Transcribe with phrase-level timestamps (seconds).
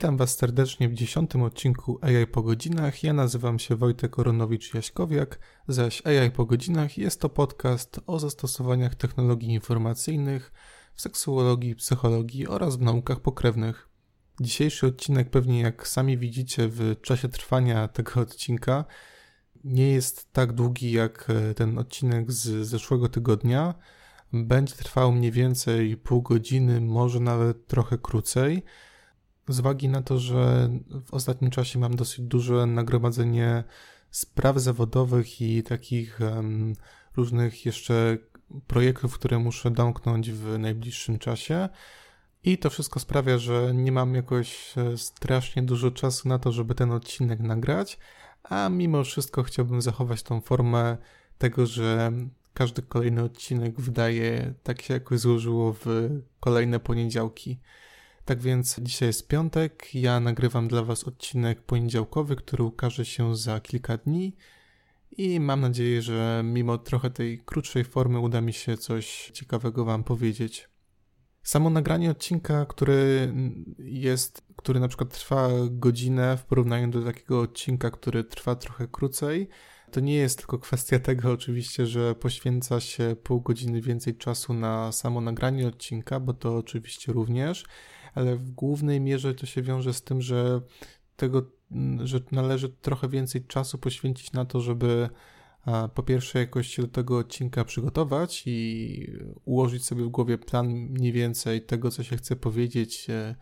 [0.00, 3.02] Witam Was serdecznie w dziesiątym odcinku AI po godzinach.
[3.02, 5.26] Ja nazywam się Wojtek Koronowicz-Jaśkowiak,
[5.68, 10.52] zaś AI po godzinach jest to podcast o zastosowaniach technologii informacyjnych
[10.94, 13.88] w seksuologii, psychologii oraz w naukach pokrewnych.
[14.40, 18.84] Dzisiejszy odcinek, pewnie jak sami widzicie w czasie trwania tego odcinka,
[19.64, 23.74] nie jest tak długi jak ten odcinek z zeszłego tygodnia.
[24.32, 28.62] Będzie trwał mniej więcej pół godziny, może nawet trochę krócej
[29.52, 30.70] z uwagi na to, że
[31.06, 33.64] w ostatnim czasie mam dosyć duże nagromadzenie
[34.10, 36.72] spraw zawodowych i takich um,
[37.16, 38.18] różnych jeszcze
[38.66, 41.68] projektów, które muszę domknąć w najbliższym czasie.
[42.44, 46.74] I to wszystko sprawia, że nie mam jakoś e, strasznie dużo czasu na to, żeby
[46.74, 47.98] ten odcinek nagrać,
[48.42, 50.96] a mimo wszystko chciałbym zachować tą formę
[51.38, 52.12] tego, że
[52.54, 56.10] każdy kolejny odcinek wydaje tak się jakoś złożyło w
[56.40, 57.60] kolejne poniedziałki.
[58.30, 63.60] Tak więc dzisiaj jest piątek, ja nagrywam dla Was odcinek poniedziałkowy, który ukaże się za
[63.60, 64.36] kilka dni.
[65.10, 70.04] I mam nadzieję, że mimo trochę tej krótszej formy uda mi się coś ciekawego Wam
[70.04, 70.68] powiedzieć.
[71.42, 73.32] Samo nagranie odcinka, który
[73.78, 79.48] jest, który na przykład trwa godzinę w porównaniu do takiego odcinka, który trwa trochę krócej,
[79.90, 84.92] to nie jest tylko kwestia tego oczywiście, że poświęca się pół godziny więcej czasu na
[84.92, 87.64] samo nagranie odcinka, bo to oczywiście również,
[88.14, 90.60] ale w głównej mierze to się wiąże z tym, że
[91.16, 91.50] tego,
[92.04, 95.08] że należy trochę więcej czasu poświęcić na to, żeby
[95.94, 99.06] po pierwsze jakoś się do tego odcinka przygotować i
[99.44, 103.34] ułożyć sobie w głowie plan mniej więcej tego, co się chce powiedzieć, e,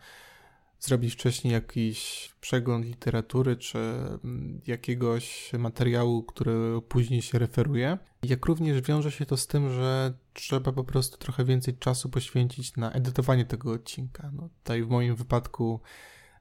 [0.79, 7.97] zrobić wcześniej jakiś przegląd literatury czy mm, jakiegoś materiału, który później się referuje.
[8.23, 12.75] Jak również wiąże się to z tym, że trzeba po prostu trochę więcej czasu poświęcić
[12.77, 14.31] na edytowanie tego odcinka.
[14.33, 15.79] No, tutaj w moim wypadku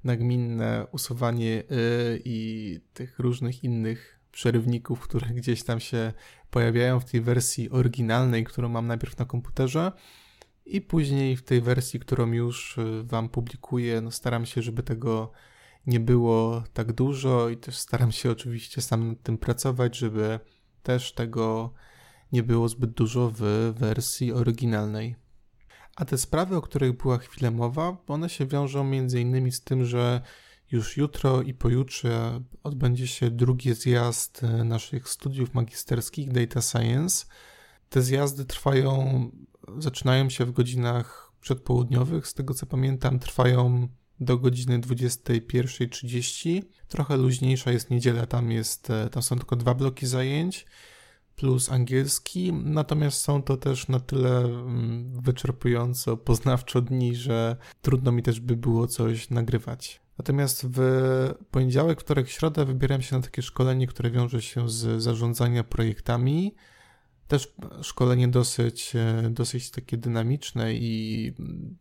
[0.04, 6.12] nagminne usuwanie y i tych różnych innych przerywników, które gdzieś tam się
[6.50, 9.92] pojawiają w tej wersji oryginalnej, którą mam najpierw na komputerze
[10.68, 15.32] i później w tej wersji, którą już y, Wam publikuję, no staram się, żeby tego
[15.86, 20.40] nie było tak dużo i też staram się oczywiście sam nad tym pracować, żeby
[20.82, 21.72] też tego
[22.32, 23.40] nie było zbyt dużo w
[23.78, 25.16] wersji oryginalnej.
[25.96, 29.84] A te sprawy, o których była chwilę mowa, one się wiążą między innymi z tym,
[29.84, 30.20] że
[30.72, 37.26] już jutro i pojutrze odbędzie się drugi zjazd y, naszych studiów magisterskich Data Science.
[37.88, 39.30] Te zjazdy trwają
[39.78, 43.88] zaczynają się w godzinach przedpołudniowych, z tego co pamiętam, trwają
[44.20, 46.62] do godziny 21.30.
[46.88, 50.66] Trochę luźniejsza jest niedziela, tam, jest, e, tam są tylko dwa bloki zajęć
[51.36, 58.22] plus angielski, natomiast są to też na tyle mm, wyczerpująco, poznawczo dni, że trudno mi
[58.22, 60.00] też by było coś nagrywać.
[60.18, 60.80] Natomiast w
[61.50, 66.54] poniedziałek, wtorek, środę wybieram się na takie szkolenie, które wiąże się z zarządzania projektami,
[67.28, 71.32] też szkolenie dosyć, e, dosyć takie dynamiczne i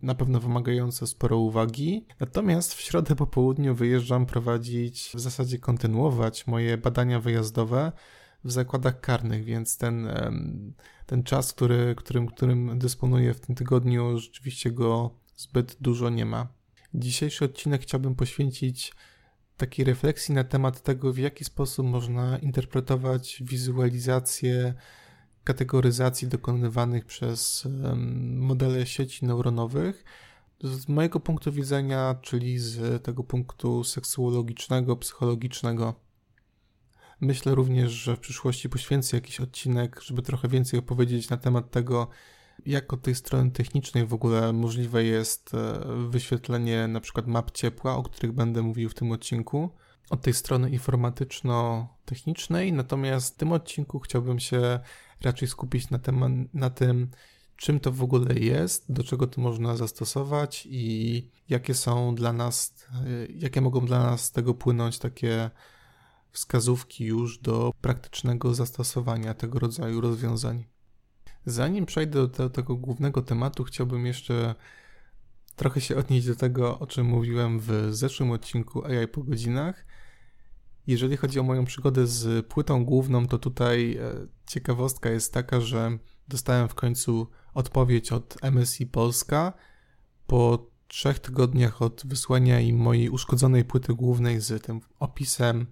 [0.01, 2.05] na pewno wymagające sporo uwagi.
[2.19, 7.91] Natomiast w środę po południu wyjeżdżam prowadzić, w zasadzie kontynuować moje badania wyjazdowe
[8.43, 10.07] w zakładach karnych, więc ten,
[11.05, 16.47] ten czas, który, którym, którym dysponuję w tym tygodniu, rzeczywiście go zbyt dużo nie ma.
[16.93, 18.93] Dzisiejszy odcinek chciałbym poświęcić
[19.57, 24.73] takiej refleksji na temat tego, w jaki sposób można interpretować wizualizację
[25.47, 27.67] kategoryzacji dokonywanych przez
[28.35, 30.03] modele sieci neuronowych.
[30.63, 35.93] Z mojego punktu widzenia, czyli z tego punktu seksuologicznego, psychologicznego.
[37.21, 42.07] Myślę również, że w przyszłości poświęcę jakiś odcinek, żeby trochę więcej opowiedzieć na temat tego,
[42.65, 45.79] jak od tej strony technicznej w ogóle możliwe jest e,
[46.09, 49.69] wyświetlenie na przykład map ciepła, o których będę mówił w tym odcinku,
[50.09, 54.79] od tej strony informatyczno-technicznej, natomiast w tym odcinku chciałbym się
[55.21, 57.09] raczej skupić na, temat, na tym,
[57.55, 62.87] czym to w ogóle jest, do czego to można zastosować i jakie są dla nas,
[63.29, 65.49] jakie mogą dla nas z tego płynąć takie
[66.31, 70.65] wskazówki już do praktycznego zastosowania tego rodzaju rozwiązań.
[71.45, 74.55] Zanim przejdę do tego głównego tematu, chciałbym jeszcze
[75.55, 79.85] trochę się odnieść do tego, o czym mówiłem w zeszłym odcinku AI po godzinach
[80.87, 85.97] jeżeli chodzi o moją przygodę z płytą główną, to tutaj e, ciekawostka jest taka, że
[86.27, 89.53] dostałem w końcu odpowiedź od MSI Polska
[90.27, 95.65] po trzech tygodniach od wysłania im mojej uszkodzonej płyty głównej z tym opisem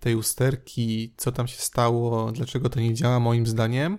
[0.00, 3.98] tej usterki, co tam się stało, dlaczego to nie działa moim zdaniem.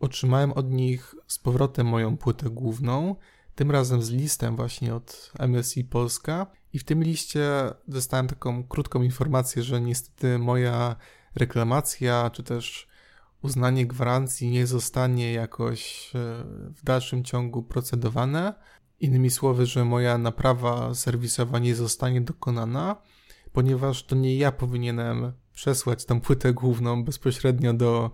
[0.00, 3.16] Otrzymałem od nich z powrotem moją płytę główną,
[3.56, 7.50] tym razem z listem właśnie od MSI Polska i w tym liście
[7.88, 10.96] dostałem taką krótką informację, że niestety moja
[11.34, 12.88] reklamacja czy też
[13.42, 16.18] uznanie gwarancji nie zostanie jakoś e,
[16.70, 18.54] w dalszym ciągu procedowane.
[19.00, 22.96] Innymi słowy, że moja naprawa serwisowa nie zostanie dokonana,
[23.52, 28.10] ponieważ to nie ja powinienem przesłać tą płytę główną bezpośrednio do,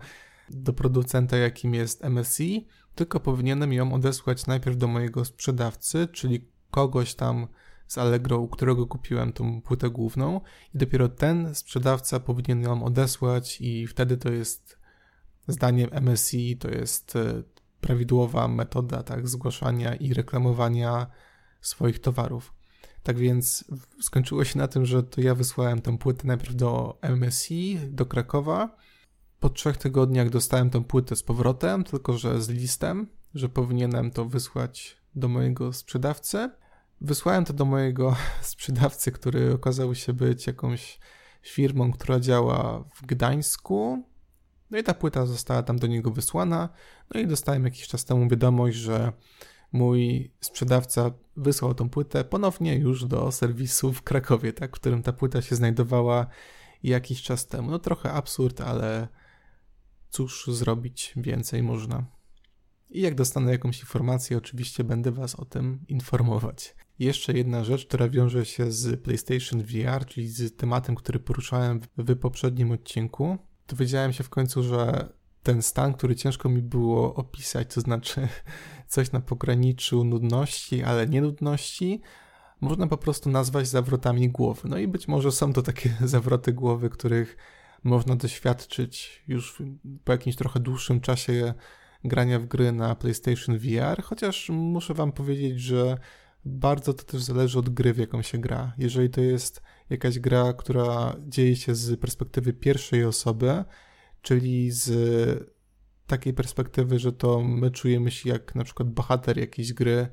[0.50, 7.14] do producenta, jakim jest MSI, tylko powinienem ją odesłać najpierw do mojego sprzedawcy, czyli kogoś
[7.14, 7.46] tam
[7.86, 10.40] z Allegro, u którego kupiłem tą płytę główną
[10.74, 14.78] i dopiero ten sprzedawca powinien ją odesłać i wtedy to jest
[15.48, 17.42] zdaniem MSI to jest e,
[17.80, 21.06] prawidłowa metoda tak zgłaszania i reklamowania
[21.60, 22.54] swoich towarów.
[23.02, 23.64] Tak więc
[24.00, 28.76] skończyło się na tym, że to ja wysłałem tę płytę najpierw do MSI, do Krakowa.
[29.42, 34.24] Po trzech tygodniach dostałem tę płytę z powrotem, tylko że z listem, że powinienem to
[34.24, 36.50] wysłać do mojego sprzedawcy.
[37.00, 40.98] Wysłałem to do mojego sprzedawcy, który okazał się być jakąś
[41.42, 44.04] firmą, która działa w Gdańsku.
[44.70, 46.68] No i ta płyta została tam do niego wysłana.
[47.14, 49.12] No i dostałem jakiś czas temu wiadomość, że
[49.72, 55.12] mój sprzedawca wysłał tą płytę ponownie już do serwisu w Krakowie, tak, w którym ta
[55.12, 56.26] płyta się znajdowała
[56.82, 57.70] jakiś czas temu.
[57.70, 59.08] No trochę absurd, ale
[60.12, 62.05] cóż zrobić więcej można.
[62.91, 66.75] I jak dostanę jakąś informację, oczywiście będę Was o tym informować.
[66.99, 72.17] Jeszcze jedna rzecz, która wiąże się z PlayStation VR, czyli z tematem, który poruszałem w
[72.17, 73.38] poprzednim odcinku.
[73.69, 75.12] Dowiedziałem się w końcu, że
[75.43, 78.29] ten stan, który ciężko mi było opisać, to znaczy
[78.88, 82.00] coś na pograniczu nudności, ale nie nudności,
[82.61, 84.69] można po prostu nazwać zawrotami głowy.
[84.69, 87.37] No i być może są to takie zawroty głowy, których
[87.84, 89.62] można doświadczyć już
[90.05, 91.55] po jakimś trochę dłuższym czasie
[92.05, 95.99] grania w gry na PlayStation VR, chociaż muszę Wam powiedzieć, że
[96.44, 98.73] bardzo to też zależy od gry, w jaką się gra.
[98.79, 103.64] Jeżeli to jest jakaś gra, która dzieje się z perspektywy pierwszej osoby,
[104.23, 105.52] czyli z
[106.06, 110.08] takiej perspektywy, że to my czujemy się jak na przykład bohater jakiejś gry,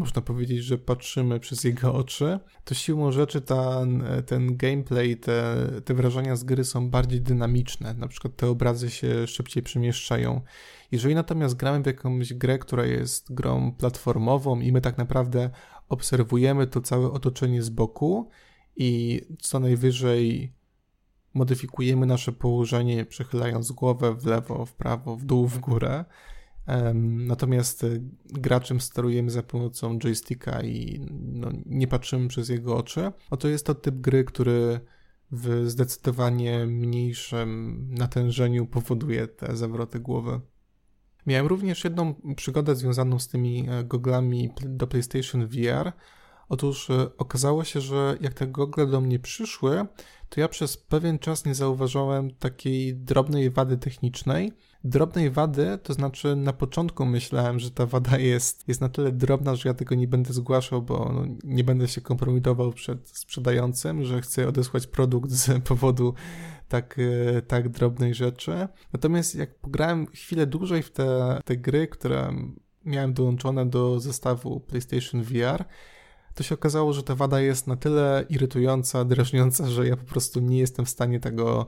[0.00, 5.94] można powiedzieć, że patrzymy przez jego oczy, to siłą rzeczy ten, ten gameplay, te, te
[5.94, 7.94] wrażenia z gry są bardziej dynamiczne.
[7.94, 10.40] Na przykład te obrazy się szybciej przemieszczają.
[10.92, 15.50] Jeżeli natomiast gramy w jakąś grę, która jest grą platformową i my tak naprawdę
[15.88, 18.28] obserwujemy to całe otoczenie z boku
[18.76, 20.52] i co najwyżej
[21.34, 26.04] modyfikujemy nasze położenie, przechylając głowę w lewo, w prawo, w dół, w górę.
[27.02, 33.12] Natomiast y, graczem sterujemy za pomocą joysticka i no, nie patrzymy przez jego oczy.
[33.30, 34.80] Oto jest to typ gry, który
[35.32, 40.40] w zdecydowanie mniejszym natężeniu powoduje te zawroty głowy.
[41.26, 45.92] Miałem również jedną przygodę związaną z tymi e, goglami do PlayStation VR.
[46.50, 49.86] Otóż e, okazało się, że jak te gogle do mnie przyszły,
[50.28, 54.52] to ja przez pewien czas nie zauważyłem takiej drobnej wady technicznej.
[54.84, 59.54] Drobnej wady, to znaczy na początku myślałem, że ta wada jest, jest na tyle drobna,
[59.54, 64.20] że ja tego nie będę zgłaszał, bo no, nie będę się kompromitował przed sprzedającym, że
[64.20, 66.14] chcę odesłać produkt z powodu
[66.68, 68.68] tak, e, tak drobnej rzeczy.
[68.92, 72.32] Natomiast jak pograłem chwilę dłużej w te, te gry, które
[72.84, 75.64] miałem dołączone do zestawu PlayStation VR,
[76.34, 80.40] to się okazało, że ta wada jest na tyle irytująca, drażniąca, że ja po prostu
[80.40, 81.66] nie jestem w stanie tego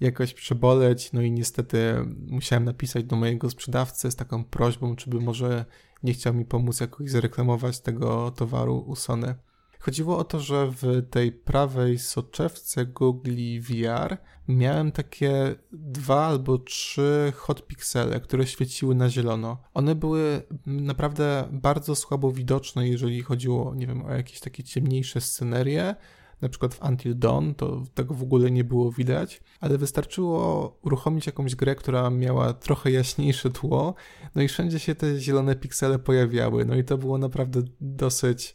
[0.00, 1.12] jakoś przeboleć.
[1.12, 1.94] No i niestety
[2.26, 5.64] musiałem napisać do mojego sprzedawcy z taką prośbą, czy by może
[6.02, 9.34] nie chciał mi pomóc jakoś zareklamować tego towaru u Sony.
[9.80, 14.16] Chodziło o to, że w tej prawej soczewce Google VR
[14.48, 19.62] miałem takie dwa albo trzy hot pixele, które świeciły na zielono.
[19.74, 25.94] One były naprawdę bardzo słabo widoczne, jeżeli chodziło, nie wiem, o jakieś takie ciemniejsze scenerie.
[26.40, 31.26] Na przykład w Until Dawn to tego w ogóle nie było widać, ale wystarczyło uruchomić
[31.26, 33.94] jakąś grę, która miała trochę jaśniejsze tło,
[34.34, 36.64] no i wszędzie się te zielone piksele pojawiały.
[36.64, 38.54] No i to było naprawdę dosyć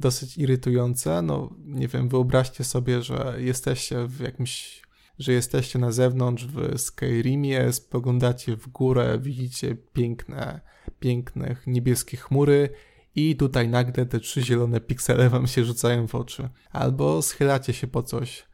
[0.00, 1.22] dosyć irytujące.
[1.22, 4.82] No, nie wiem, wyobraźcie sobie, że jesteście w jakimś,
[5.18, 10.60] że jesteście na zewnątrz w Skyrimie, spoglądacie w górę, widzicie piękne,
[11.00, 12.68] piękne niebieskie chmury
[13.14, 16.48] i tutaj nagle te trzy zielone piksele wam się rzucają w oczy.
[16.72, 18.44] Albo schylacie się po coś,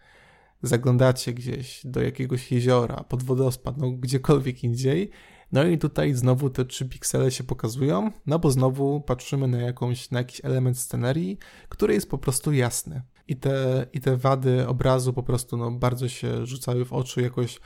[0.63, 5.11] zaglądacie gdzieś do jakiegoś jeziora, pod wodospad, no gdziekolwiek indziej
[5.53, 10.11] no i tutaj znowu te trzy piksele się pokazują, no bo znowu patrzymy na, jakąś,
[10.11, 11.39] na jakiś element scenerii,
[11.69, 13.03] który jest po prostu jasny.
[13.29, 17.61] I te, I te wady obrazu po prostu no, bardzo się rzucały w oczy, jakoś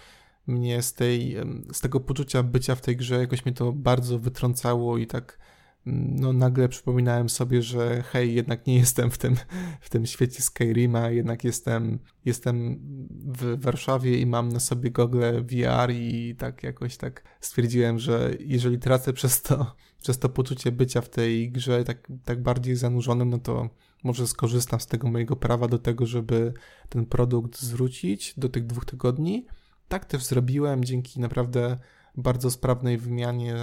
[0.46, 1.36] mnie z, tej,
[1.72, 5.38] z tego poczucia bycia w tej grze, jakoś mnie to bardzo wytrącało i tak
[5.86, 9.36] no nagle przypominałem sobie, że hej, jednak nie jestem w tym,
[9.80, 12.78] w tym świecie Skyrima, jednak jestem, jestem
[13.10, 18.78] w Warszawie i mam na sobie gogle VR i tak jakoś tak stwierdziłem, że jeżeli
[18.78, 23.38] tracę przez to, przez to poczucie bycia w tej grze tak, tak bardziej zanurzonym, no
[23.38, 23.68] to
[24.04, 26.52] może skorzystam z tego mojego prawa do tego, żeby
[26.88, 29.46] ten produkt zwrócić do tych dwóch tygodni.
[29.88, 31.78] Tak też zrobiłem dzięki naprawdę
[32.16, 33.56] bardzo sprawnej wymianie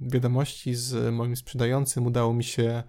[0.00, 2.06] wiadomości z moim sprzedającym.
[2.06, 2.82] Udało mi się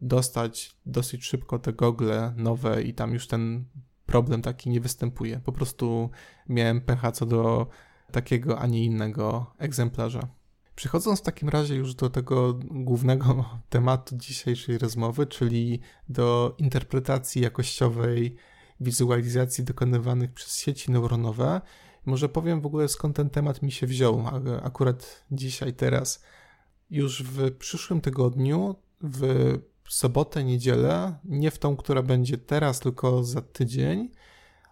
[0.00, 3.64] dostać dosyć szybko te gogle nowe i tam już ten
[4.06, 5.40] problem taki nie występuje.
[5.44, 6.10] Po prostu
[6.48, 7.66] miałem pecha co do
[8.12, 10.28] takiego, a nie innego egzemplarza.
[10.74, 18.36] Przechodząc w takim razie już do tego głównego tematu dzisiejszej rozmowy, czyli do interpretacji jakościowej
[18.80, 21.60] wizualizacji dokonywanych przez sieci neuronowe,
[22.06, 24.24] może powiem w ogóle skąd ten temat mi się wziął,
[24.62, 26.22] akurat dzisiaj, teraz.
[26.90, 29.58] Już w przyszłym tygodniu, w
[29.88, 34.10] sobotę, niedzielę, nie w tą, która będzie teraz, tylko za tydzień,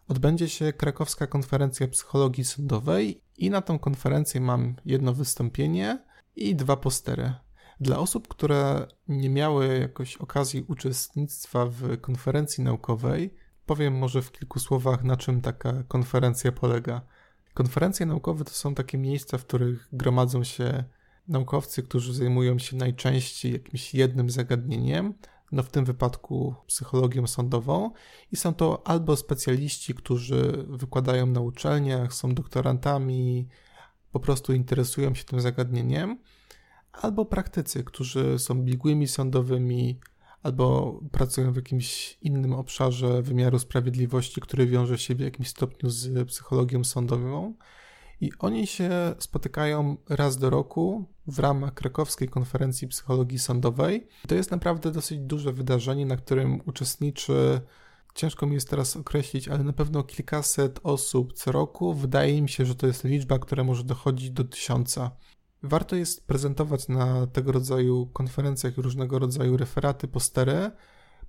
[0.08, 5.98] odbędzie się krakowska konferencja psychologii sądowej i na tą konferencję mam jedno wystąpienie
[6.36, 7.32] i dwa postery.
[7.80, 13.34] Dla osób, które nie miały jakoś okazji uczestnictwa w konferencji naukowej,
[13.66, 17.00] powiem może w kilku słowach, na czym taka konferencja polega.
[17.54, 20.84] Konferencje naukowe to są takie miejsca, w których gromadzą się
[21.28, 25.14] naukowcy, którzy zajmują się najczęściej jakimś jednym zagadnieniem,
[25.52, 27.90] no w tym wypadku psychologią sądową,
[28.32, 33.48] i są to albo specjaliści, którzy wykładają na uczelniach, są doktorantami,
[34.12, 36.18] po prostu interesują się tym zagadnieniem,
[36.92, 40.00] albo praktycy, którzy są biegłymi sądowymi,
[40.42, 46.28] albo pracują w jakimś innym obszarze wymiaru sprawiedliwości, który wiąże się w jakimś stopniu z
[46.28, 47.54] psychologią sądową.
[48.20, 54.08] I oni się spotykają raz do roku w ramach krakowskiej konferencji psychologii sądowej.
[54.28, 57.60] To jest naprawdę dosyć duże wydarzenie, na którym uczestniczy,
[58.14, 61.94] ciężko mi jest teraz określić, ale na pewno kilkaset osób co roku.
[61.94, 65.10] Wydaje mi się, że to jest liczba, która może dochodzić do tysiąca.
[65.62, 70.70] Warto jest prezentować na tego rodzaju konferencjach różnego rodzaju referaty, postery,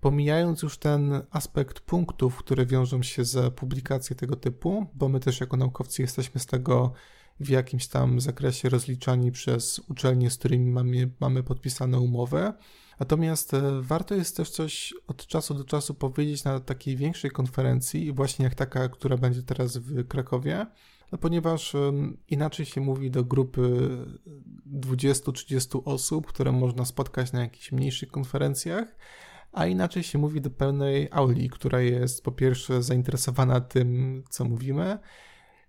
[0.01, 5.39] pomijając już ten aspekt punktów, które wiążą się z publikacją tego typu, bo my też
[5.39, 6.93] jako naukowcy jesteśmy z tego
[7.39, 12.53] w jakimś tam zakresie rozliczani przez uczelnie, z którymi mamy, mamy podpisane umowy.
[12.99, 18.13] Natomiast e, warto jest też coś od czasu do czasu powiedzieć na takiej większej konferencji,
[18.13, 20.65] właśnie jak taka, która będzie teraz w Krakowie,
[21.13, 21.75] no ponieważ
[22.27, 23.89] inaczej się mówi do grupy
[24.73, 28.95] 20-30 osób, które można spotkać na jakichś mniejszych konferencjach,
[29.51, 34.99] a inaczej się mówi do pełnej auli, która jest po pierwsze zainteresowana tym, co mówimy,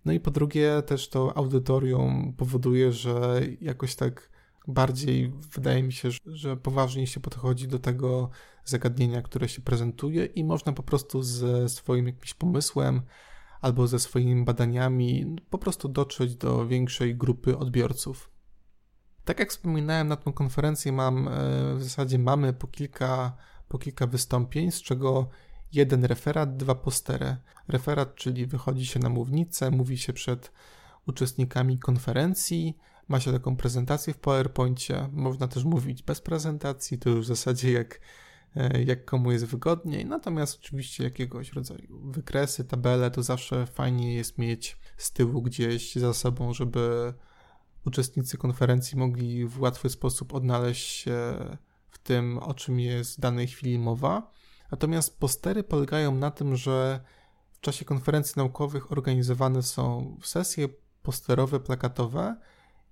[0.05, 4.31] no i po drugie też to audytorium powoduje, że jakoś tak
[4.69, 8.31] bardziej wydaje mi się, że poważniej się podchodzi do tego
[8.65, 13.03] zagadnienia, które się prezentuje i można po prostu ze swoim jakimś pomysłem
[13.65, 18.31] albo ze swoimi badaniami po prostu dotrzeć do większej grupy odbiorców.
[19.25, 21.31] Tak jak wspominałem, na tę konferencję mam, e,
[21.75, 23.37] w zasadzie mamy po kilka,
[23.69, 25.29] po kilka wystąpień, z czego
[25.73, 27.37] jeden referat, dwa postery.
[27.69, 30.53] Referat, czyli wychodzi się na mównicę, mówi się przed
[31.07, 32.79] uczestnikami konferencji,
[33.09, 37.73] ma się taką prezentację w PowerPoincie, można też mówić bez prezentacji, to już w zasadzie
[37.73, 38.01] jak
[38.87, 40.07] jak komu jest wygodniej.
[40.07, 46.15] Natomiast oczywiście jakiegoś rodzaju wykresy, tabele to zawsze fajnie jest mieć z tyłu gdzieś za
[46.15, 47.15] sobą, żeby
[47.87, 51.35] uczestnicy konferencji mogli w łatwy sposób odnaleźć się
[51.91, 54.31] w tym, o czym jest w danej chwili mowa.
[54.71, 57.01] Natomiast postery polegają na tym, że
[57.53, 60.69] w czasie konferencji naukowych organizowane są sesje
[61.03, 62.37] posterowe, plakatowe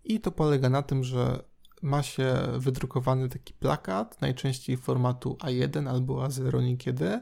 [0.05, 1.52] i to polega na tym, że
[1.83, 7.21] ma się wydrukowany taki plakat, najczęściej formatu A1 albo A0 niekiedy,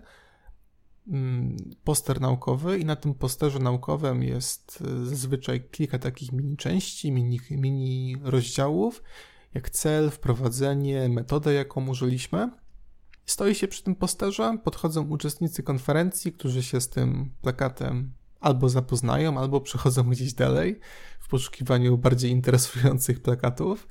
[1.09, 7.13] mm, poster naukowy i na tym posterze naukowym jest e, zazwyczaj kilka takich mini części,
[7.13, 9.03] mini, mini rozdziałów,
[9.55, 12.51] jak cel, wprowadzenie, metodę, jaką użyliśmy.
[13.27, 19.39] Stoi się przy tym posterze, podchodzą uczestnicy konferencji, którzy się z tym plakatem albo zapoznają,
[19.39, 20.81] albo przechodzą gdzieś dalej
[21.21, 23.89] w poszukiwaniu bardziej interesujących plakatów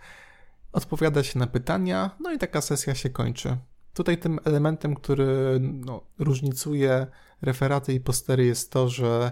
[0.72, 3.58] odpowiada się na pytania, no i taka sesja się kończy.
[3.94, 7.08] Tutaj tym elementem, który no, różnicuje
[7.42, 9.32] referaty i postery jest to, że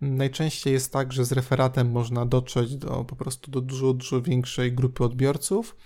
[0.00, 4.72] najczęściej jest tak, że z referatem można dotrzeć do po prostu do dużo, dużo większej
[4.72, 5.76] grupy odbiorców,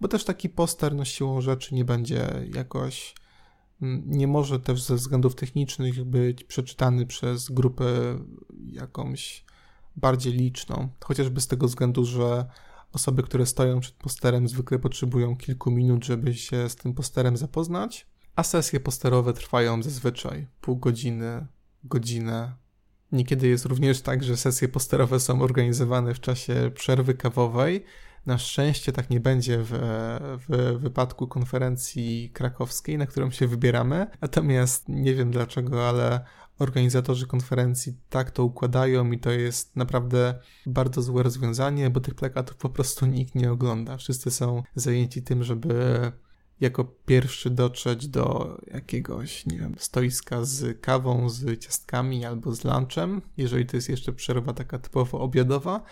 [0.00, 3.14] bo też taki poster no, siłą rzeczy nie będzie jakoś
[4.06, 7.84] nie może też ze względów technicznych być przeczytany przez grupę
[8.64, 9.44] jakąś
[9.96, 12.46] bardziej liczną, chociażby z tego względu, że
[12.92, 18.06] Osoby, które stoją przed posterem, zwykle potrzebują kilku minut, żeby się z tym posterem zapoznać,
[18.36, 21.46] a sesje posterowe trwają zazwyczaj pół godziny,
[21.84, 22.52] godzinę.
[23.12, 27.84] Niekiedy jest również tak, że sesje posterowe są organizowane w czasie przerwy kawowej.
[28.26, 29.70] Na szczęście tak nie będzie w,
[30.48, 34.06] w wypadku konferencji krakowskiej, na którą się wybieramy.
[34.20, 36.24] Natomiast nie wiem dlaczego, ale
[36.58, 40.34] organizatorzy konferencji tak to układają i to jest naprawdę
[40.66, 43.96] bardzo złe rozwiązanie, bo tych plakatów po prostu nikt nie ogląda.
[43.96, 46.12] Wszyscy są zajęci tym, żeby
[46.60, 53.22] jako pierwszy dotrzeć do jakiegoś, nie wiem, stoiska z kawą, z ciastkami albo z lunchem,
[53.36, 55.82] jeżeli to jest jeszcze przerwa taka typowo obiadowa.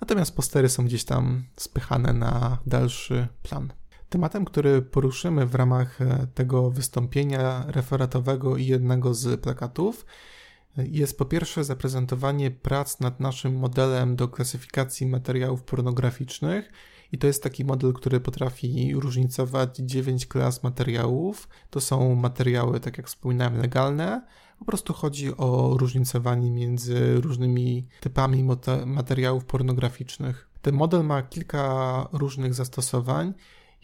[0.00, 3.72] Natomiast postery są gdzieś tam spychane na dalszy plan.
[4.14, 10.06] Tematem, który poruszymy w ramach e, tego wystąpienia referatowego i jednego z plakatów,
[10.78, 16.72] e, jest po pierwsze zaprezentowanie prac nad naszym modelem do klasyfikacji materiałów pornograficznych.
[17.12, 21.48] I to jest taki model, który potrafi różnicować 9 klas materiałów.
[21.70, 24.26] To są materiały, tak jak wspominałem, legalne.
[24.58, 28.44] Po prostu chodzi o różnicowanie między różnymi typami
[28.86, 30.48] materiałów pornograficznych.
[30.62, 33.34] Ten model ma kilka różnych zastosowań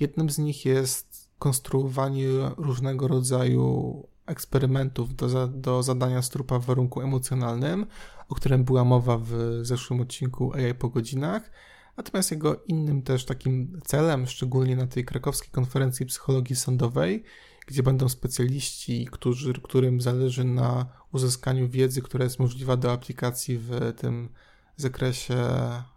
[0.01, 7.87] Jednym z nich jest konstruowanie różnego rodzaju eksperymentów do, do zadania strupa w warunku emocjonalnym,
[8.29, 11.51] o którym była mowa w zeszłym odcinku AI po godzinach.
[11.97, 17.25] Natomiast jego innym też takim celem, szczególnie na tej krakowskiej konferencji psychologii sądowej,
[17.67, 23.71] gdzie będą specjaliści, którzy, którym zależy na uzyskaniu wiedzy, która jest możliwa do aplikacji w
[23.97, 24.29] tym
[24.77, 25.37] zakresie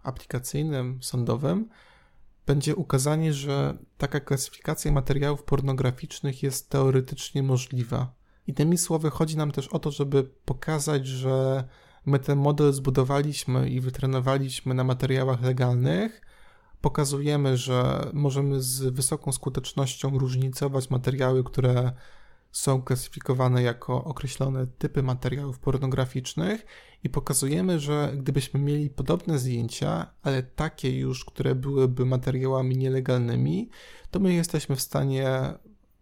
[0.02, 1.68] aplikacyjnym, sądowym,
[2.46, 8.14] będzie ukazanie, że taka klasyfikacja materiałów pornograficznych jest teoretycznie możliwa.
[8.46, 11.64] Innymi słowy, chodzi nam też o to, żeby pokazać, że
[12.06, 16.20] my ten model zbudowaliśmy i wytrenowaliśmy na materiałach legalnych.
[16.80, 21.92] Pokazujemy, że możemy z wysoką skutecznością różnicować materiały, które
[22.54, 26.66] są klasyfikowane jako określone typy materiałów pornograficznych
[27.04, 33.70] i pokazujemy, że gdybyśmy mieli podobne zdjęcia, ale takie już, które byłyby materiałami nielegalnymi,
[34.10, 35.30] to my jesteśmy w stanie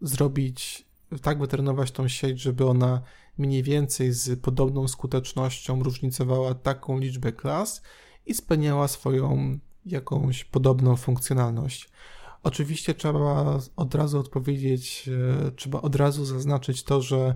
[0.01, 0.87] zrobić,
[1.23, 3.03] tak wytrenować tą sieć, żeby ona
[3.39, 7.83] mniej więcej z podobną skutecznością różnicowała taką liczbę klas
[8.27, 11.89] i spełniała swoją jakąś podobną funkcjonalność.
[12.43, 15.09] Oczywiście trzeba od razu odpowiedzieć,
[15.47, 17.35] e, trzeba od razu zaznaczyć to, że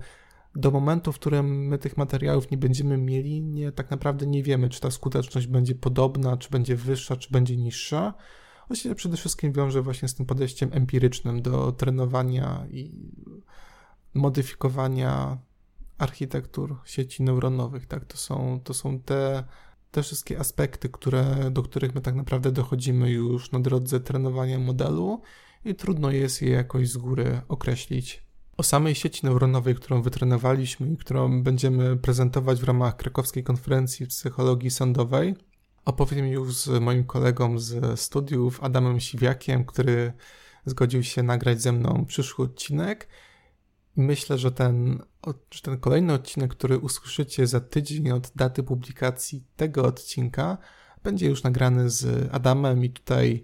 [0.54, 4.68] do momentu, w którym my tych materiałów nie będziemy mieli, nie, tak naprawdę nie wiemy,
[4.68, 8.14] czy ta skuteczność będzie podobna, czy będzie wyższa, czy będzie niższa.
[8.68, 12.92] Właściwie przede wszystkim wiąże właśnie z tym podejściem empirycznym do trenowania i
[14.14, 15.38] modyfikowania
[15.98, 17.86] architektur sieci neuronowych.
[17.86, 18.04] Tak?
[18.04, 19.44] To, są, to są te
[19.96, 25.22] te wszystkie aspekty, które, do których my tak naprawdę dochodzimy już na drodze trenowania modelu
[25.64, 28.22] i trudno jest je jakoś z góry określić.
[28.56, 34.70] O samej sieci neuronowej, którą wytrenowaliśmy i którą będziemy prezentować w ramach krakowskiej konferencji psychologii
[34.70, 35.34] sądowej,
[35.84, 40.12] opowiem już z moim kolegą z studiów, Adamem Siwiakiem, który
[40.66, 43.08] zgodził się nagrać ze mną przyszły odcinek
[43.96, 45.02] myślę, że ten,
[45.50, 50.58] że ten kolejny odcinek, który usłyszycie za tydzień od daty publikacji tego odcinka,
[51.02, 53.42] będzie już nagrany z Adamem i tutaj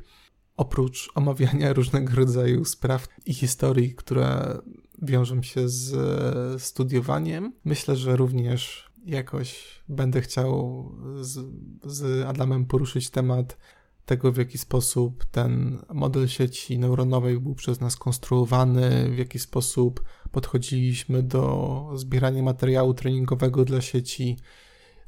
[0.56, 4.58] oprócz omawiania różnego rodzaju spraw i historii, które
[5.02, 11.46] wiążą się z studiowaniem, myślę, że również jakoś będę chciał z,
[11.84, 13.56] z Adamem poruszyć temat
[14.04, 20.02] tego, w jaki sposób ten model sieci neuronowej był przez nas konstruowany, w jaki sposób
[20.32, 24.36] podchodziliśmy do zbierania materiału treningowego dla sieci,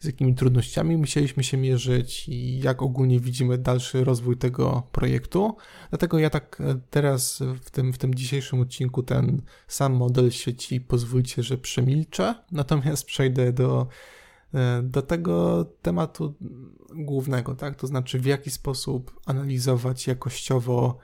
[0.01, 5.57] z jakimi trudnościami musieliśmy się mierzyć i jak ogólnie widzimy dalszy rozwój tego projektu.
[5.91, 10.81] Dlatego ja tak e, teraz w tym, w tym dzisiejszym odcinku ten sam model sieci
[10.81, 13.87] pozwólcie, że przemilczę, natomiast przejdę do
[14.55, 16.35] E, do tego tematu
[16.95, 17.77] głównego, tak?
[17.77, 20.99] To znaczy, w jaki sposób analizować jakościowo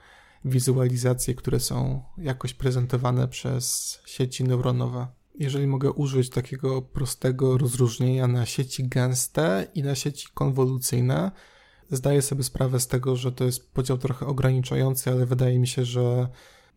[0.45, 5.07] wizualizacje, które są jakoś prezentowane przez sieci neuronowe.
[5.39, 11.31] Jeżeli mogę użyć takiego prostego rozróżnienia na sieci gęste i na sieci konwolucyjne,
[11.91, 15.85] zdaję sobie sprawę z tego, że to jest podział trochę ograniczający, ale wydaje mi się,
[15.85, 16.27] że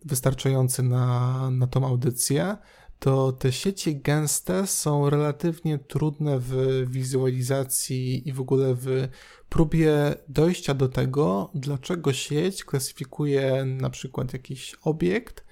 [0.04, 2.56] wystarczający na, na tą audycję
[3.04, 9.08] to te sieci gęste są relatywnie trudne w wizualizacji i w ogóle w
[9.48, 15.44] próbie dojścia do tego, dlaczego sieć klasyfikuje na przykład jakiś obiekt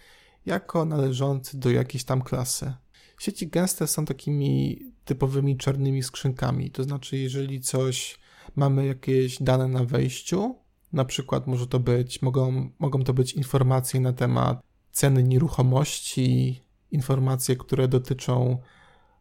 [0.46, 2.72] jako należący do jakiejś tam klasy.
[3.18, 8.18] Sieci gęste są takimi typowymi czarnymi skrzynkami, to znaczy jeżeli coś
[8.56, 10.56] mamy jakieś dane na wejściu,
[10.92, 14.62] Na przykład może to być, mogą, mogą to być informacje na temat
[14.92, 18.58] ceny nieruchomości, informacje, które dotyczą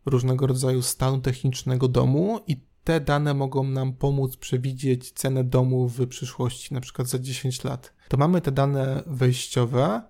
[0.05, 6.07] różnego rodzaju stanu technicznego domu i te dane mogą nam pomóc przewidzieć cenę domu w
[6.07, 7.93] przyszłości, na przykład za 10 lat.
[8.07, 10.01] To mamy te dane wejściowe,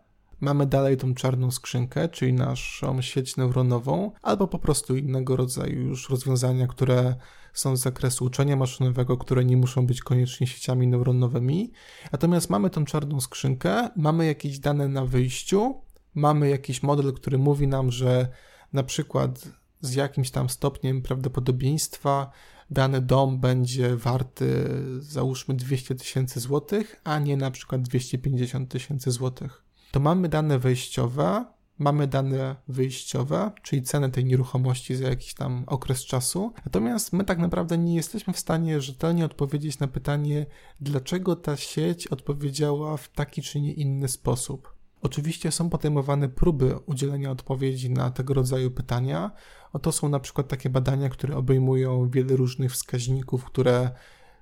[0.42, 6.10] mamy dalej tą czarną skrzynkę, czyli naszą sieć neuronową, albo po prostu innego rodzaju już
[6.10, 7.16] rozwiązania, które
[7.54, 11.72] są z zakresu uczenia maszynowego, które nie muszą być koniecznie sieciami neuronowymi.
[12.12, 15.82] Natomiast mamy tą czarną skrzynkę, mamy jakieś dane na wyjściu,
[16.16, 18.28] mamy jakiś model, który mówi nam, że
[18.74, 19.48] na przykład
[19.82, 22.32] z jakimś tam stopniem prawdopodobieństwa
[22.72, 24.70] dany dom będzie warty
[25.00, 29.64] załóżmy 200 tysięcy złotych, a nie na przykład 250 tysięcy złotych.
[29.92, 31.46] To mamy dane wejściowe,
[31.80, 36.54] mamy dane wyjściowe, czyli cenę tej nieruchomości za jakiś tam okres czasu.
[36.66, 40.46] Natomiast my tak naprawdę nie jesteśmy w stanie rzetelnie odpowiedzieć na pytanie,
[40.82, 44.71] dlaczego ta sieć odpowiedziała w taki czy nie inny sposób.
[45.02, 49.32] Oczywiście są podejmowane próby udzielenia odpowiedzi na tego rodzaju pytania.
[49.74, 53.92] Oto są na przykład takie badania, które obejmują wiele różnych wskaźników, które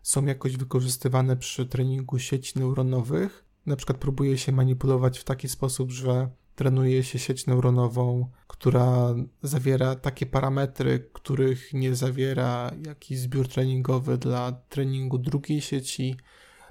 [0.04, 3.46] są jakoś wykorzystywane przy treningu sieci neuronowych.
[3.66, 9.96] Na przykład próbuje się manipulować w taki sposób, że trenuje się sieć neuronową, która zawiera
[9.96, 16.16] takie parametry, których nie zawiera jakiś zbiór treningowy dla treningu drugiej sieci.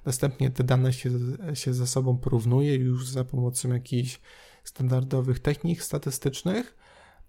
[0.09, 1.11] Następnie te dane się,
[1.55, 4.21] się ze sobą porównuje już za pomocą jakichś
[4.65, 6.77] standardowych technik statystycznych.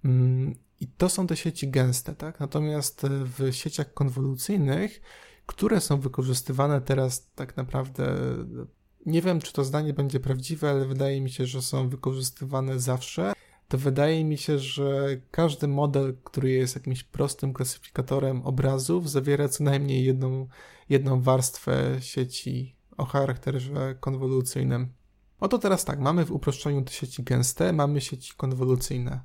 [0.06, 2.40] Mm, I to są te sieci gęste, tak?
[2.40, 5.02] Natomiast w sieciach konwolucyjnych,
[5.46, 8.16] które są wykorzystywane teraz tak naprawdę
[9.06, 13.34] nie wiem, czy to zdanie będzie prawdziwe, ale wydaje mi się, że są wykorzystywane zawsze.
[13.70, 19.64] To wydaje mi się, że każdy model, który jest jakimś prostym klasyfikatorem obrazów, zawiera co
[19.64, 20.48] najmniej jedną,
[20.90, 24.94] jedną warstwę sieci o charakterze konwolucyjnym.
[25.40, 29.22] Oto teraz tak, mamy w uproszczeniu te sieci gęste, mamy sieci konwolucyjne.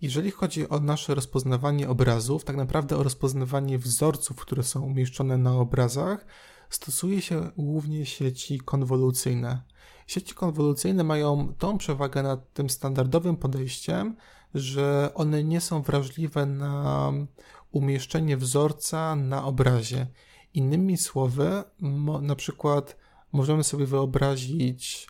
[0.00, 5.56] Jeżeli chodzi o nasze rozpoznawanie obrazów, tak naprawdę o rozpoznawanie wzorców, które są umieszczone na
[5.56, 6.26] obrazach,
[6.70, 9.62] stosuje się głównie sieci konwolucyjne.
[10.06, 14.16] Sieci konwolucyjne mają tą przewagę nad tym standardowym podejściem,
[14.54, 17.12] że one nie są wrażliwe na
[17.70, 20.06] umieszczenie wzorca na obrazie.
[20.54, 21.64] Innymi słowy,
[22.22, 22.96] na przykład
[23.32, 25.08] możemy sobie wyobrazić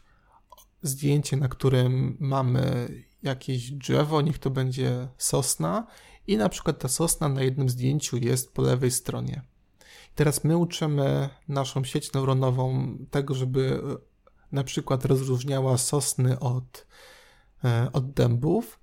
[0.82, 2.88] zdjęcie, na którym mamy
[3.22, 5.87] jakieś drzewo, niech to będzie sosna,
[6.26, 9.42] i na przykład ta sosna na jednym zdjęciu jest po lewej stronie.
[10.14, 13.80] Teraz my uczymy naszą sieć neuronową tego, żeby
[14.52, 16.87] na przykład rozróżniała sosny od,
[17.64, 18.80] e, od dębów.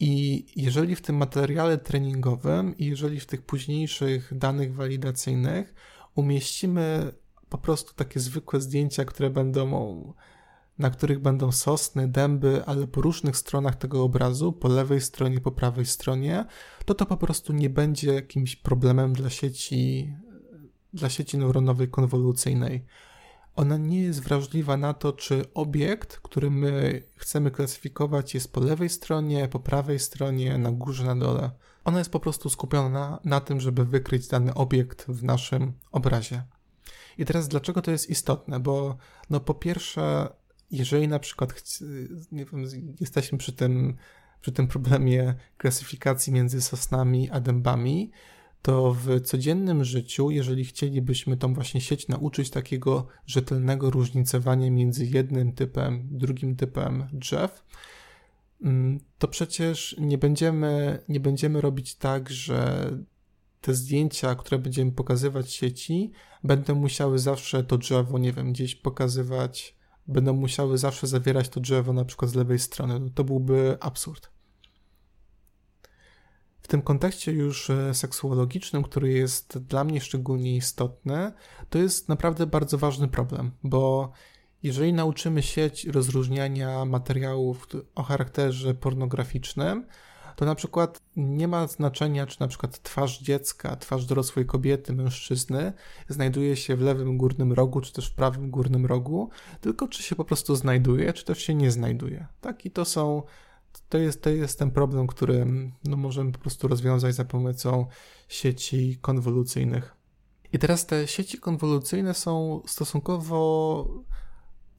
[0.00, 5.74] I jeżeli w tym materiale treningowym i jeżeli w tych późniejszych danych walidacyjnych
[6.14, 7.12] umieścimy
[7.48, 10.14] po prostu takie zwykłe zdjęcia, które będą,
[10.78, 15.52] na których będą sosny, dęby, ale po różnych stronach tego obrazu, po lewej stronie, po
[15.52, 16.44] prawej stronie,
[16.84, 20.12] to to po prostu nie będzie jakimś problemem dla sieci
[20.96, 22.84] dla sieci neuronowej konwolucyjnej.
[23.56, 28.88] Ona nie jest wrażliwa na to, czy obiekt, który my chcemy klasyfikować, jest po lewej
[28.88, 31.50] stronie, po prawej stronie, na górze, na dole.
[31.84, 36.42] Ona jest po prostu skupiona na, na tym, żeby wykryć dany obiekt w naszym obrazie.
[37.18, 38.60] I teraz dlaczego to jest istotne?
[38.60, 38.96] Bo
[39.30, 40.28] no po pierwsze,
[40.70, 41.78] jeżeli na przykład
[42.32, 42.64] nie wiem,
[43.00, 43.96] jesteśmy przy tym,
[44.40, 48.10] przy tym problemie klasyfikacji między sosnami a dębami,
[48.66, 55.52] to w codziennym życiu, jeżeli chcielibyśmy tą właśnie sieć nauczyć takiego rzetelnego różnicowania między jednym
[55.52, 57.64] typem, drugim typem drzew,
[58.62, 62.90] mm, to przecież nie będziemy, nie będziemy robić tak, że
[63.60, 66.12] te zdjęcia, które będziemy pokazywać sieci,
[66.44, 69.76] będą musiały zawsze to drzewo, nie wiem, gdzieś pokazywać,
[70.08, 73.10] będą musiały zawsze zawierać to drzewo na przykład z lewej strony.
[73.14, 74.35] To byłby absurd.
[76.66, 81.32] W tym kontekście już e, seksuologicznym, który jest dla mnie szczególnie istotny,
[81.70, 84.12] to jest naprawdę bardzo ważny problem, bo
[84.62, 89.86] jeżeli nauczymy sieć rozróżniania materiałów o charakterze pornograficznym,
[90.36, 95.72] to na przykład nie ma znaczenia, czy na przykład twarz dziecka, twarz dorosłej kobiety, mężczyzny
[96.08, 100.16] znajduje się w lewym górnym rogu, czy też w prawym górnym rogu, tylko czy się
[100.16, 102.26] po prostu znajduje, czy też się nie znajduje.
[102.40, 102.66] Tak?
[102.66, 103.22] I to są
[103.88, 105.46] to jest, to jest ten problem, który
[105.84, 107.86] no, możemy po prostu rozwiązać za pomocą
[108.28, 109.96] sieci konwolucyjnych.
[110.52, 113.88] I teraz te sieci konwolucyjne są stosunkowo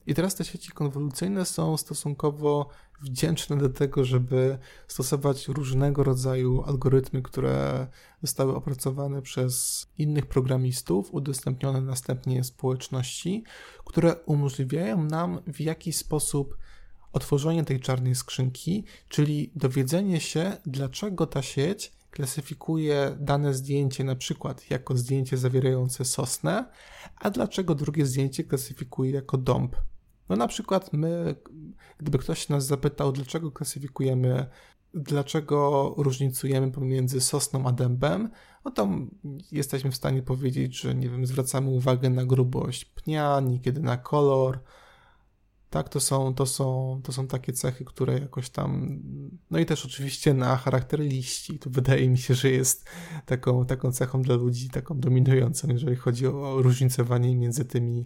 [0.07, 2.69] I teraz te sieci konwolucyjne są stosunkowo
[3.01, 4.57] wdzięczne do tego, żeby
[4.87, 7.87] stosować różnego rodzaju algorytmy, które
[8.21, 13.43] zostały opracowane przez innych programistów, udostępnione następnie społeczności,
[13.85, 16.57] które umożliwiają nam w jakiś sposób
[17.17, 24.69] otworzenie tej czarnej skrzynki, czyli dowiedzenie się, dlaczego ta sieć klasyfikuje dane zdjęcie na przykład
[24.69, 26.65] jako zdjęcie zawierające sosnę,
[27.15, 29.75] a dlaczego drugie zdjęcie klasyfikuje jako dąb.
[30.29, 31.35] No na przykład my,
[31.97, 34.45] gdyby ktoś nas zapytał, dlaczego klasyfikujemy,
[34.93, 38.29] dlaczego różnicujemy pomiędzy sosną a dębem,
[38.65, 38.89] no to
[39.51, 44.59] jesteśmy w stanie powiedzieć, że nie wiem, zwracamy uwagę na grubość pnia, niekiedy na kolor,
[45.69, 48.99] tak, to są, to, są, to są takie cechy, które jakoś tam.
[49.51, 51.59] No i też oczywiście na charakter liści.
[51.59, 52.85] To wydaje mi się, że jest
[53.25, 58.05] taką, taką cechą dla ludzi, taką dominującą, jeżeli chodzi o różnicowanie między tymi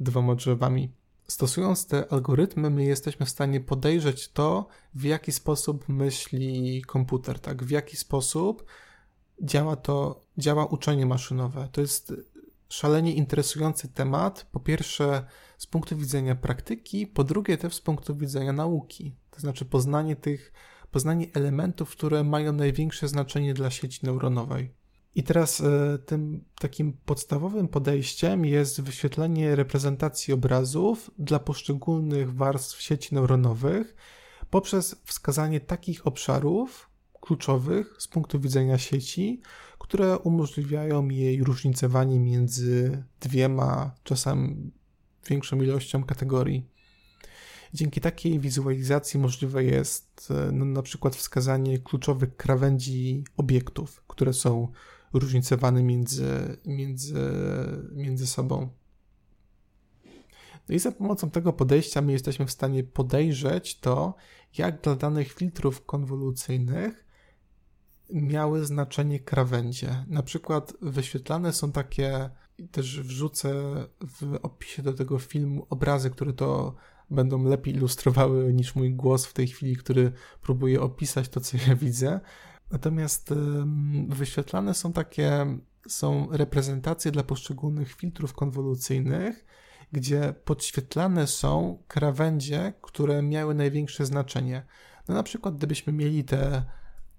[0.00, 0.92] dwoma drzewami.
[1.28, 7.64] Stosując te algorytmy, my jesteśmy w stanie podejrzeć to, w jaki sposób myśli komputer, tak?
[7.64, 8.64] W jaki sposób
[9.42, 11.68] działa to, działa uczenie maszynowe.
[11.72, 12.12] To jest
[12.68, 14.46] szalenie interesujący temat.
[14.52, 15.26] Po pierwsze,
[15.60, 19.14] z punktu widzenia praktyki, po drugie, też z punktu widzenia nauki.
[19.30, 20.52] To znaczy poznanie tych,
[20.90, 24.74] poznanie elementów, które mają największe znaczenie dla sieci neuronowej.
[25.14, 33.14] I teraz e, tym takim podstawowym podejściem jest wyświetlenie reprezentacji obrazów dla poszczególnych warstw sieci
[33.14, 33.96] neuronowych
[34.50, 39.40] poprzez wskazanie takich obszarów kluczowych z punktu widzenia sieci,
[39.78, 44.70] które umożliwiają jej różnicowanie między dwiema, czasem
[45.28, 46.66] większą ilością kategorii.
[47.74, 54.68] Dzięki takiej wizualizacji możliwe jest e, no, na przykład wskazanie kluczowych krawędzi obiektów, które są
[55.12, 57.32] różnicowane między, między,
[57.92, 58.68] między sobą.
[60.68, 64.14] No i za pomocą tego podejścia my jesteśmy w stanie podejrzeć to,
[64.58, 67.04] jak dla danych filtrów konwolucyjnych
[68.12, 70.04] miały znaczenie krawędzie.
[70.08, 72.30] Na przykład wyświetlane są takie,
[72.68, 73.52] też wrzucę
[74.00, 76.74] w opisie do tego filmu obrazy, które to
[77.10, 81.76] będą lepiej ilustrowały niż mój głos w tej chwili, który próbuje opisać to, co ja
[81.76, 82.20] widzę.
[82.70, 83.34] Natomiast
[84.08, 89.44] wyświetlane są takie, są reprezentacje dla poszczególnych filtrów konwolucyjnych,
[89.92, 94.66] gdzie podświetlane są krawędzie, które miały największe znaczenie.
[95.08, 96.64] No na przykład, gdybyśmy mieli te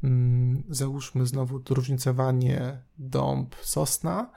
[0.03, 4.31] Mm, załóżmy znowu różnicowanie dąb, sosna,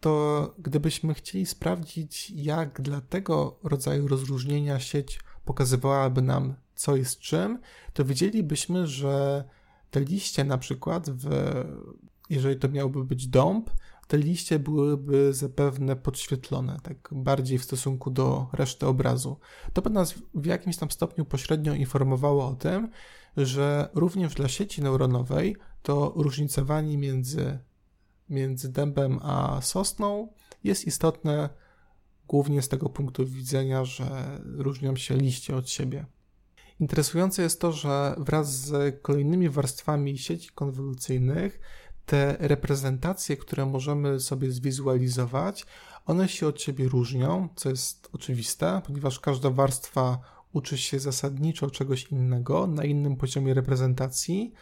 [0.00, 7.58] to gdybyśmy chcieli sprawdzić, jak dla tego rodzaju rozróżnienia sieć pokazywałaby nam, co jest czym,
[7.92, 9.44] to widzielibyśmy, że
[9.90, 11.28] te liście na przykład, w,
[12.30, 13.70] jeżeli to miałby być dąb,
[14.08, 19.36] te liście byłyby zapewne podświetlone, tak bardziej w stosunku do reszty obrazu.
[19.72, 22.90] To by nas w jakimś tam stopniu pośrednio informowało o tym,
[23.36, 27.58] że również dla sieci neuronowej to różnicowanie między,
[28.30, 30.28] między dębem a sosną
[30.64, 31.48] jest istotne
[32.28, 36.06] głównie z tego punktu widzenia, że różnią się liście od siebie.
[36.80, 41.60] Interesujące jest to, że wraz z kolejnymi warstwami sieci konwolucyjnych
[42.06, 45.66] te reprezentacje, które możemy sobie zwizualizować,
[46.06, 50.18] one się od siebie różnią, co jest oczywiste, ponieważ każda warstwa
[50.52, 54.52] uczy się zasadniczo czegoś innego na innym poziomie reprezentacji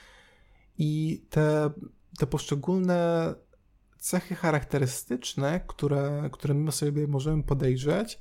[0.78, 1.70] i te,
[2.18, 3.34] te poszczególne
[3.98, 8.18] cechy charakterystyczne, które, które my sobie możemy podejrzeć,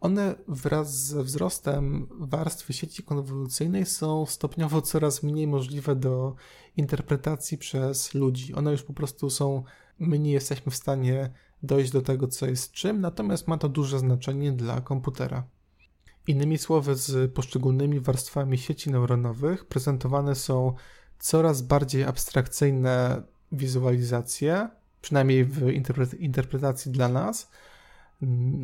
[0.00, 6.34] one wraz ze wzrostem warstwy sieci konwolucyjnej są stopniowo coraz mniej możliwe do
[6.76, 8.54] interpretacji przez ludzi.
[8.54, 9.64] One już po prostu są,
[9.98, 11.30] my nie jesteśmy w stanie
[11.62, 15.46] dojść do tego, co jest czym, natomiast ma to duże znaczenie dla komputera.
[16.26, 20.72] Innymi słowy, z poszczególnymi warstwami sieci neuronowych prezentowane są
[21.18, 24.68] coraz bardziej abstrakcyjne wizualizacje,
[25.06, 25.70] przynajmniej w
[26.18, 27.50] interpretacji dla nas.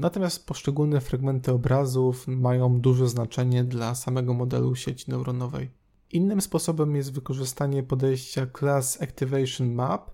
[0.06, 5.70] Natomiast poszczególne fragmenty obrazów mają duże znaczenie dla samego modelu sieci neuronowej.
[6.10, 10.10] Innym sposobem jest wykorzystanie podejścia Class Activation Map,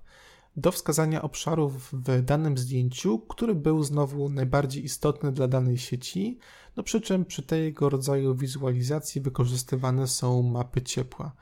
[0.57, 6.39] do wskazania obszarów w danym zdjęciu, który był znowu najbardziej istotny dla danej sieci,
[6.77, 11.33] no przy czym przy tego rodzaju wizualizacji wykorzystywane są mapy ciepła.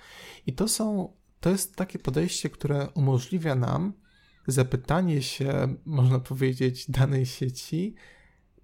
[0.47, 3.93] I to są, to jest takie podejście, które umożliwia nam
[4.47, 7.95] zapytanie się, można powiedzieć, danej sieci,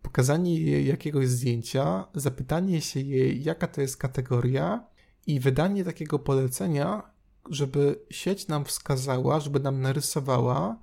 [0.03, 4.85] pokazanie jej jakiegoś zdjęcia, zapytanie się jej, jaka to jest kategoria
[5.27, 7.03] i wydanie takiego polecenia,
[7.51, 10.79] żeby sieć nam wskazała, żeby nam narysowała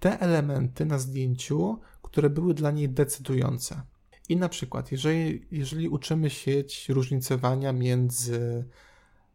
[0.00, 3.82] te elementy na zdjęciu, które były dla niej decydujące.
[4.28, 8.64] I na przykład, jeżeli, jeżeli uczymy sieć różnicowania między,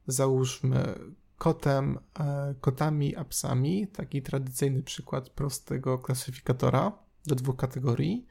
[0.08, 0.96] załóżmy,
[1.44, 6.92] kotem, e, kotami a psami, taki tradycyjny przykład prostego klasyfikatora
[7.26, 8.26] do dwóch kategorii,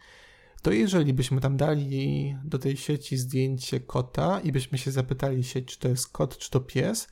[0.63, 5.67] to jeżeli byśmy tam dali do tej sieci zdjęcie kota i byśmy się zapytali sieć,
[5.67, 7.09] czy to jest kot, czy to pies,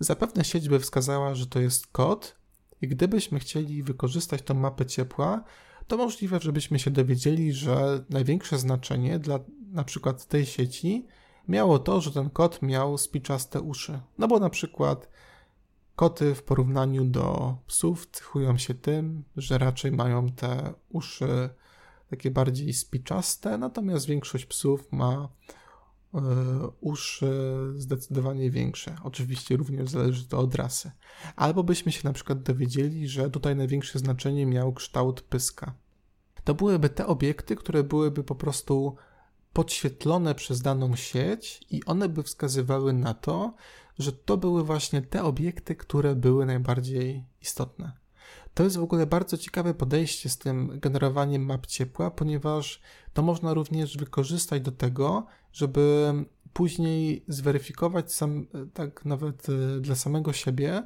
[0.00, 2.36] zapewne sieć by wskazała, że to jest kot.
[2.82, 5.44] I gdybyśmy chcieli wykorzystać tą mapę ciepła,
[5.86, 9.38] to możliwe, żebyśmy się dowiedzieli, że największe znaczenie dla
[9.72, 11.06] na przykład tej sieci
[11.48, 14.00] miało to, że ten kot miał spiczaste uszy.
[14.18, 15.08] No bo na przykład
[16.02, 21.48] koty w porównaniu do psów cechują się tym, że raczej mają te uszy
[22.10, 25.28] takie bardziej spiczaste, natomiast większość psów ma
[26.14, 26.18] e,
[26.80, 28.96] uszy zdecydowanie większe.
[29.02, 30.90] Oczywiście również zależy to od rasy.
[31.36, 35.74] Albo byśmy się na przykład dowiedzieli, że tutaj największe znaczenie miał kształt pyska.
[36.44, 38.96] To byłyby te obiekty, które byłyby po prostu
[39.52, 43.54] podświetlone przez daną sieć i one by wskazywały na to,
[43.98, 47.92] że to były właśnie te obiekty, które były najbardziej istotne.
[48.54, 52.80] To jest w ogóle bardzo ciekawe podejście z tym generowaniem map ciepła, ponieważ
[53.12, 56.12] to można również wykorzystać do tego, żeby
[56.52, 60.82] później zweryfikować sam, tak nawet e, dla samego siebie,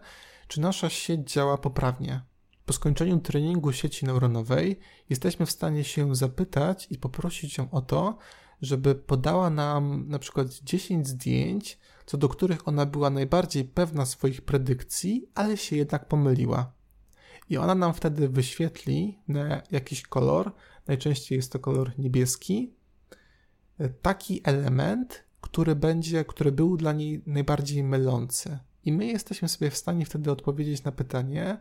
[0.49, 2.23] czy nasza sieć działa poprawnie.
[2.67, 4.79] Po skończeniu treningu sieci neuronowej
[5.11, 8.19] jesteśmy w stanie się zapytać i poprosić ją o to,
[8.63, 14.43] żeby podała nam na przykład 10 zdjęć, co do których ona była najbardziej pewna swoich
[14.43, 16.73] predykcji, ale się jednak pomyliła.
[17.51, 20.53] I ona nam wtedy wyświetli na jakiś kolor,
[20.87, 22.75] najczęściej jest to kolor niebieski,
[24.03, 28.59] taki element, który będzie, który był dla niej najbardziej mylący.
[28.85, 31.59] I my jesteśmy sobie w stanie wtedy odpowiedzieć na pytanie,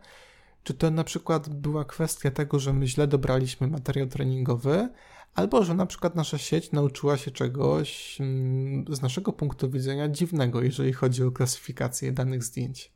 [0.64, 4.90] czy to na przykład była kwestia tego, że my źle dobraliśmy materiał treningowy,
[5.36, 10.62] albo że na przykład nasza sieć nauczyła się czegoś mm, z naszego punktu widzenia dziwnego,
[10.62, 12.94] jeżeli chodzi o klasyfikację danych zdjęć.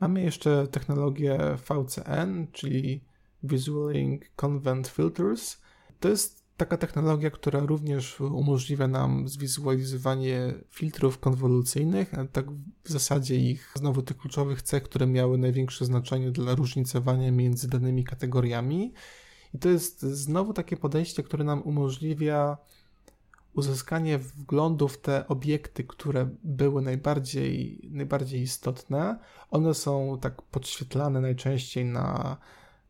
[0.00, 3.04] Mamy jeszcze technologię VCN, czyli
[3.42, 5.60] Visualing Convent Filters.
[6.00, 12.46] To jest taka technologia, która również umożliwia nam zwizualizowanie filtrów konwolucyjnych, tak
[12.84, 18.04] w zasadzie ich znowu tych kluczowych cech, które miały największe znaczenie dla różnicowania między danymi
[18.04, 18.92] kategoriami.
[19.54, 22.56] I to jest znowu takie podejście, które nam umożliwia
[23.54, 29.18] uzyskanie wglądu w te obiekty, które były najbardziej, najbardziej istotne.
[29.50, 32.36] One są tak podświetlane najczęściej na,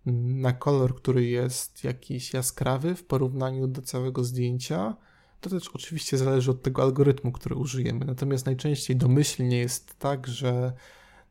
[0.06, 4.96] na kolor, który jest jakiś jaskrawy w porównaniu do całego zdjęcia.
[5.40, 8.04] To też oczywiście zależy od tego algorytmu, który użyjemy.
[8.04, 10.72] Natomiast najczęściej domyślnie jest tak, że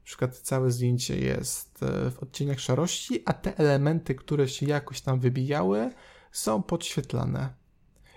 [0.03, 5.01] na przykład całe zdjęcie jest e, w odcieniach szarości, a te elementy, które się jakoś
[5.01, 5.91] tam wybijały,
[6.31, 7.53] są podświetlane.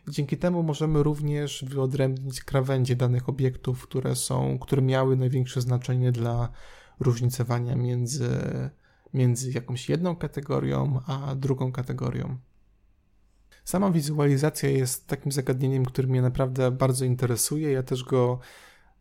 [0.09, 6.49] Dzięki temu możemy również wyodrębnić krawędzie danych obiektów, które są, które miały największe znaczenie dla
[7.01, 8.29] różnicowania między,
[9.14, 12.38] między jakąś jedną kategorią a drugą kategorią.
[13.64, 17.72] Sama wizualizacja jest takim zagadnieniem, które mnie naprawdę bardzo interesuje.
[17.72, 18.38] Ja też go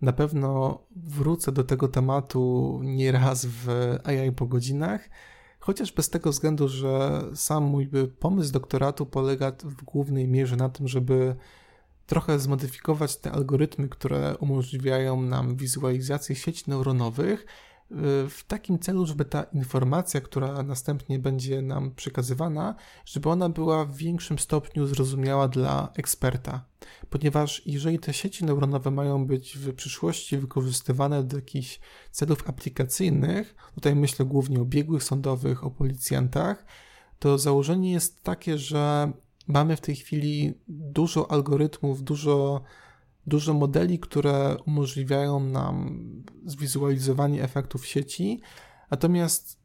[0.01, 3.69] na pewno wrócę do tego tematu nieraz w
[4.03, 5.09] AI po godzinach
[5.65, 10.87] Chociażby z tego względu, że sam mój pomysł doktoratu polega w głównej mierze na tym,
[10.87, 11.35] żeby
[12.05, 17.45] trochę zmodyfikować te algorytmy, które umożliwiają nam wizualizację sieci neuronowych,
[18.29, 23.95] w takim celu, żeby ta informacja, która następnie będzie nam przekazywana, żeby ona była w
[23.95, 26.65] większym stopniu zrozumiała dla eksperta.
[27.09, 31.79] Ponieważ jeżeli te sieci neuronowe mają być w przyszłości wykorzystywane do jakichś
[32.11, 36.65] celów aplikacyjnych, tutaj myślę głównie o biegłych sądowych, o policjantach,
[37.19, 39.11] to założenie jest takie, że
[39.47, 42.61] mamy w tej chwili dużo algorytmów, dużo
[43.27, 45.99] dużo modeli, które umożliwiają nam
[46.45, 48.41] zwizualizowanie efektów sieci,
[48.91, 49.59] natomiast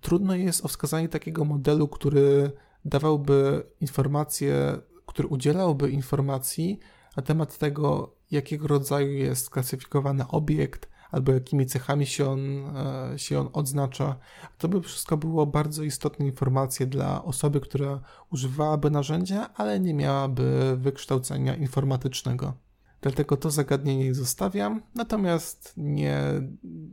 [0.00, 2.52] trudno jest o wskazanie takiego modelu, który
[2.84, 6.78] dawałby informacje, który udzielałby informacji
[7.16, 12.40] na temat tego, jakiego rodzaju jest klasyfikowany obiekt, albo jakimi cechami się on,
[12.76, 14.16] e, się on odznacza.
[14.58, 20.76] To by wszystko było bardzo istotne informacje dla osoby, która używałaby narzędzia, ale nie miałaby
[20.76, 22.63] wykształcenia informatycznego.
[23.04, 26.22] Dlatego to zagadnienie zostawiam, natomiast nie,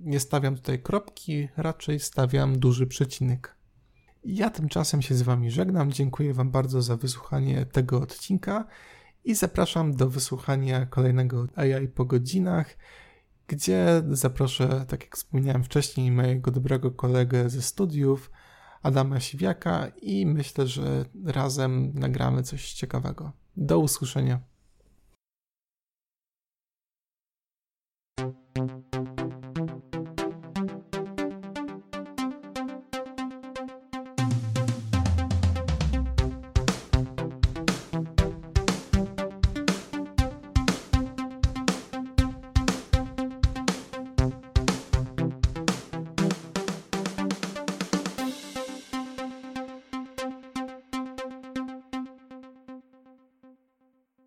[0.04, 3.56] nie stawiam tutaj kropki, raczej stawiam duży przecinek.
[4.24, 5.92] Ja tymczasem się z Wami żegnam.
[5.92, 8.68] Dziękuję Wam bardzo za wysłuchanie tego odcinka
[9.24, 12.78] i zapraszam do wysłuchania kolejnego AI po godzinach,
[13.48, 18.32] gdzie zaproszę, tak jak wspomniałem wcześniej, mojego dobrego kolegę ze studiów,
[18.82, 23.32] Adama Siwiaka i myślę, że razem nagramy coś ciekawego.
[23.58, 24.51] Do usłyszenia.